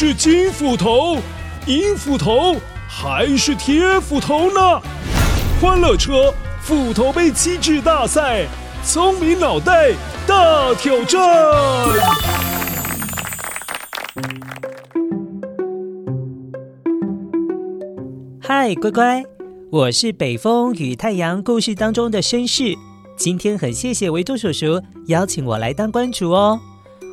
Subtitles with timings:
[0.00, 1.18] 是金斧头、
[1.66, 2.54] 银斧头
[2.88, 4.80] 还是铁斧头呢？
[5.60, 6.32] 欢乐车
[6.62, 8.46] 斧头杯机智大赛，
[8.84, 9.90] 聪明脑袋
[10.24, 11.20] 大挑战。
[18.40, 19.24] 嗨，乖乖，
[19.72, 22.72] 我是北风与太阳故事当中的绅士。
[23.16, 26.60] 今天很谢谢维多叔叔邀请我来当关主哦。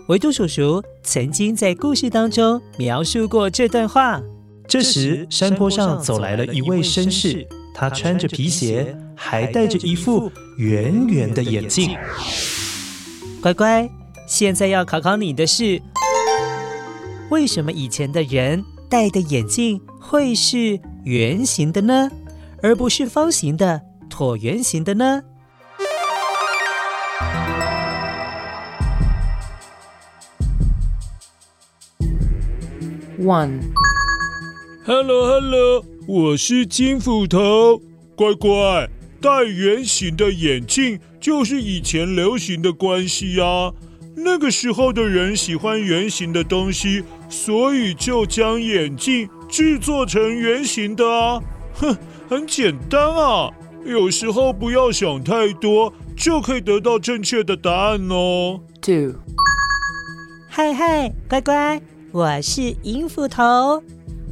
[0.08, 4.22] 维多叔叔曾经在故事当中描述过这段话。
[4.68, 11.98] 这时，山坡上走来了一位绅士，他穿着皮鞋，还戴着一副圆圆的眼镜。
[13.42, 13.90] 乖乖，
[14.28, 15.82] 现在要考考你的是：
[17.32, 22.12] 为什么以前的人戴的眼镜会是圆形的呢，
[22.62, 25.24] 而不是方形的、椭圆形的呢
[33.26, 37.82] ？One，Hello，Hello，我是金斧头，
[38.16, 38.88] 乖乖，
[39.20, 43.74] 戴圆形的眼镜就是以前流行的关系呀。
[44.16, 51.42] 那个时候的人喜欢圆形的东西，所以就将眼镜制作成圆形的啊。
[51.74, 51.98] 哼，
[52.30, 53.52] 很简单啊，
[53.84, 58.62] 有时候不要想太多，就可以得到正确的答案哦。
[58.84, 59.16] Two，
[60.48, 61.82] 嗨嗨，乖乖。
[62.16, 63.84] 我是银斧头。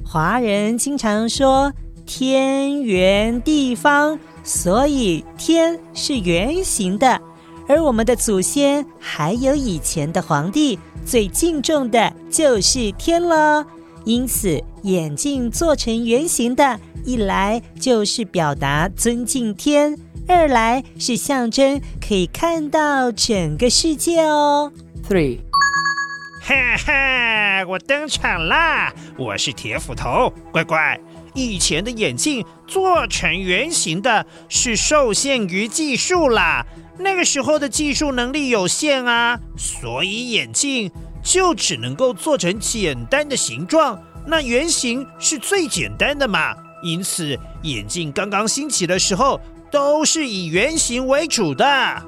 [0.05, 1.69] 华人经常说
[2.05, 7.19] 天圆地方，所以天是圆形的。
[7.67, 13.67] 而我们的祖先还有以前的皇帝最敬重的就是天了，
[14.05, 24.71] 因此眼镜做成圆形的，一来就是表达尊敬天，二来是象征可以看到整个世界哦。
[25.05, 25.39] Three。
[26.45, 28.93] 哈哈，我登场啦！
[29.17, 30.99] 我是铁斧头，乖乖。
[31.33, 36.65] 以前的眼镜做成圆形的，是受限于技术啦。
[36.99, 40.91] 那个时候的技术能力有限啊，所以眼镜
[41.23, 43.97] 就只能够做成简单的形状。
[44.27, 46.53] 那圆形是最简单的嘛，
[46.83, 49.39] 因此眼镜刚刚兴起的时候，
[49.71, 52.03] 都是以圆形为主的。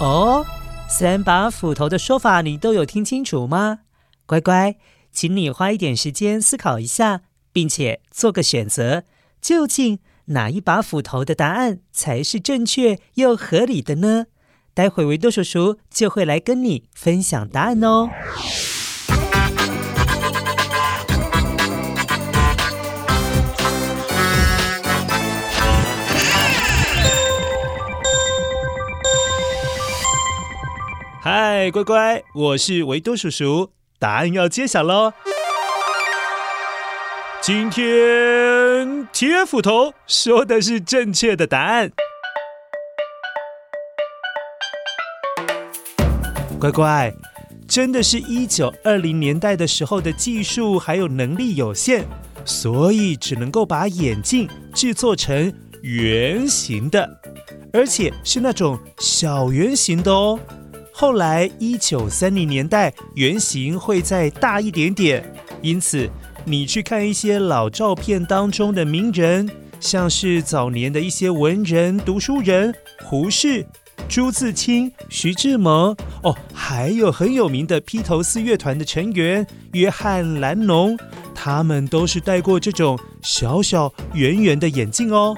[0.00, 0.46] 哦，
[0.88, 3.80] 三把斧头的说法你都有听清楚吗？
[4.24, 4.76] 乖乖，
[5.12, 7.20] 请你花一点时间思考一下，
[7.52, 9.04] 并且做个选择，
[9.42, 14.24] 究竟哪一把斧头的答案才是正确又合理的呢？
[14.72, 18.08] 待会维多叔叔就会来跟你分享答案哦。
[31.62, 35.12] 嗨，乖乖，我是维多叔叔，答案要揭晓喽！
[37.42, 41.92] 今天铁斧头说的是正确的答案。
[46.58, 47.12] 乖乖，
[47.68, 52.06] 真的是一九二零年代的时候的技术还有能力有限，
[52.46, 57.06] 所以只能够把眼镜制作成圆形的，
[57.74, 60.40] 而且是那种小圆形的哦。
[61.00, 65.24] 后来，一九三零年代，原型会再大一点点。
[65.62, 66.06] 因此，
[66.44, 69.48] 你去看一些老照片当中的名人，
[69.80, 73.66] 像是早年的一些文人、读书人，胡适、
[74.10, 80.98] 朱自清、徐志摩，哦，还有很有名的披头四乐团的成员约翰·兰农，
[81.34, 85.34] 他们都是戴过这种小小圆圆的眼镜哦。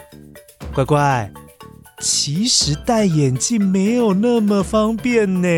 [0.74, 1.32] 乖乖。
[2.02, 5.48] 其实戴眼镜没有那么方便呢，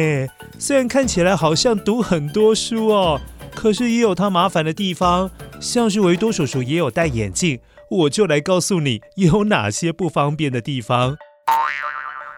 [0.58, 3.18] 虽然看起来好像读很多书哦，
[3.54, 5.30] 可是也有它麻烦的地方。
[5.58, 7.60] 像是维多叔叔也有戴眼镜，
[7.90, 11.16] 我就来告诉你有哪些不方便的地方。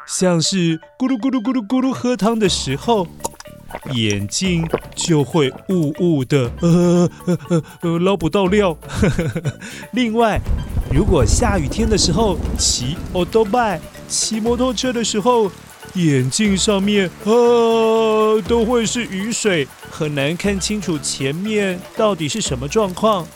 [0.06, 3.09] 像是咕噜咕噜咕噜咕噜喝汤的时候，
[3.93, 8.77] 眼睛就会雾雾的，呃呃呃，捞不到料。
[9.93, 10.41] 另外，
[10.93, 13.81] 如果下雨天的时候骑欧兜拜。
[14.09, 15.51] 骑摩托车的时候，
[15.95, 17.33] 眼镜上面啊
[18.47, 23.27] 都会是雨水，很难看清楚前面到底是什么状况。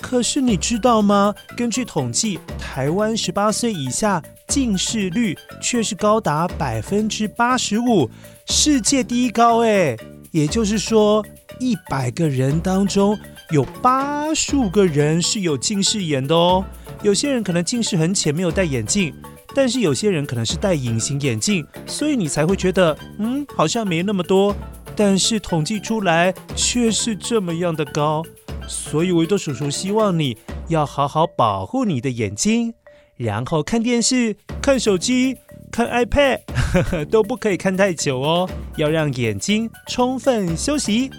[0.00, 1.34] 可是你知道吗？
[1.56, 8.10] 根据统计，台湾十八岁以下近视率却是高达百分之八十五，
[8.46, 9.96] 世界第一高哎！
[10.32, 11.24] 也就是说，
[11.58, 13.18] 一百个人当中
[13.50, 16.64] 有八十五个人是有近视眼的哦。
[17.02, 19.14] 有些人可能近视很浅，没有戴眼镜。
[19.52, 24.54] 但是有些人可能是戴隐形眼镜，所以你才会觉得，嗯，好像没那么多。
[24.94, 28.24] 但是统计出来却是这么样的高，
[28.70, 30.38] 所以维多叔叔希望你
[30.68, 32.72] 要好好保护你的眼睛，
[33.16, 35.36] 然后看电视、看手机、
[35.72, 36.38] 看 iPad，
[36.72, 41.10] 呵呵，都不可以看太久哦，要让眼睛充分休息。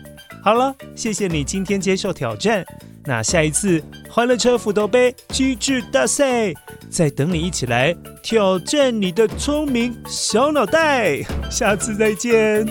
[0.41, 2.65] 好了，谢谢你今天接受挑战。
[3.03, 6.53] 那下一次欢乐车斧头杯机智大赛，
[6.89, 7.93] 再等你一起来
[8.23, 11.19] 挑战你的聪明小脑袋。
[11.49, 12.65] 下次再见。